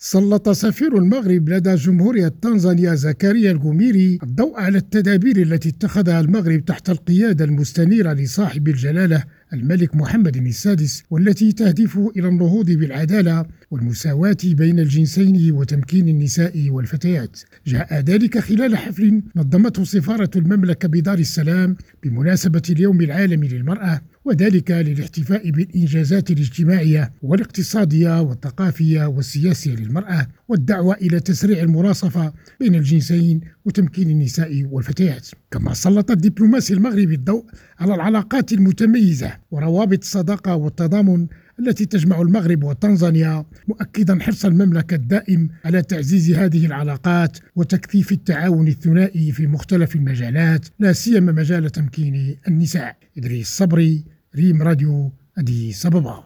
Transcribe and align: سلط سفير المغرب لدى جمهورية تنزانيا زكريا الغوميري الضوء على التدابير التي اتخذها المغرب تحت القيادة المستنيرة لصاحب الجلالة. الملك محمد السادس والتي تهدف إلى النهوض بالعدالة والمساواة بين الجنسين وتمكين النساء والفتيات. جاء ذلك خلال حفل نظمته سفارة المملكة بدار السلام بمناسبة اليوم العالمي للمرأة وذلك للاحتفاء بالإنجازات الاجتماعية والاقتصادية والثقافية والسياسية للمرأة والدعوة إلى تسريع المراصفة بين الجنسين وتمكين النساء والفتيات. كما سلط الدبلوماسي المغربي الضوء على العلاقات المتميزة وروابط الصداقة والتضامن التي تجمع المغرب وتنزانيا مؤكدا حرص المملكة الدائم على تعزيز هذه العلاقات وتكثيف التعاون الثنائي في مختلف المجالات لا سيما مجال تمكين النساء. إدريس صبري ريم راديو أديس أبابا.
سلط 0.00 0.48
سفير 0.48 0.98
المغرب 0.98 1.48
لدى 1.48 1.74
جمهورية 1.74 2.28
تنزانيا 2.28 2.94
زكريا 2.94 3.50
الغوميري 3.50 4.18
الضوء 4.22 4.60
على 4.60 4.78
التدابير 4.78 5.36
التي 5.36 5.68
اتخذها 5.68 6.20
المغرب 6.20 6.64
تحت 6.64 6.90
القيادة 6.90 7.44
المستنيرة 7.44 8.12
لصاحب 8.12 8.68
الجلالة. 8.68 9.24
الملك 9.52 9.96
محمد 9.96 10.36
السادس 10.36 11.02
والتي 11.10 11.52
تهدف 11.52 11.98
إلى 12.16 12.28
النهوض 12.28 12.70
بالعدالة 12.70 13.46
والمساواة 13.70 14.36
بين 14.44 14.78
الجنسين 14.78 15.52
وتمكين 15.52 16.08
النساء 16.08 16.70
والفتيات. 16.70 17.40
جاء 17.66 18.00
ذلك 18.00 18.38
خلال 18.38 18.76
حفل 18.76 19.22
نظمته 19.36 19.84
سفارة 19.84 20.30
المملكة 20.36 20.88
بدار 20.88 21.18
السلام 21.18 21.76
بمناسبة 22.02 22.62
اليوم 22.70 23.00
العالمي 23.00 23.48
للمرأة 23.48 24.00
وذلك 24.24 24.70
للاحتفاء 24.70 25.50
بالإنجازات 25.50 26.30
الاجتماعية 26.30 27.12
والاقتصادية 27.22 28.20
والثقافية 28.22 29.06
والسياسية 29.06 29.74
للمرأة 29.74 30.26
والدعوة 30.48 30.94
إلى 30.94 31.20
تسريع 31.20 31.62
المراصفة 31.62 32.32
بين 32.60 32.74
الجنسين 32.74 33.40
وتمكين 33.64 34.10
النساء 34.10 34.64
والفتيات. 34.70 35.28
كما 35.50 35.74
سلط 35.74 36.10
الدبلوماسي 36.10 36.74
المغربي 36.74 37.14
الضوء 37.14 37.44
على 37.78 37.94
العلاقات 37.94 38.52
المتميزة 38.52 39.37
وروابط 39.50 39.98
الصداقة 39.98 40.54
والتضامن 40.54 41.26
التي 41.60 41.86
تجمع 41.86 42.20
المغرب 42.20 42.64
وتنزانيا 42.64 43.44
مؤكدا 43.68 44.18
حرص 44.20 44.44
المملكة 44.44 44.94
الدائم 44.94 45.48
على 45.64 45.82
تعزيز 45.82 46.30
هذه 46.30 46.66
العلاقات 46.66 47.38
وتكثيف 47.56 48.12
التعاون 48.12 48.68
الثنائي 48.68 49.32
في 49.32 49.46
مختلف 49.46 49.94
المجالات 49.94 50.66
لا 50.78 50.92
سيما 50.92 51.32
مجال 51.32 51.70
تمكين 51.70 52.36
النساء. 52.48 52.96
إدريس 53.18 53.48
صبري 53.48 54.04
ريم 54.36 54.62
راديو 54.62 55.12
أديس 55.38 55.86
أبابا. 55.86 56.24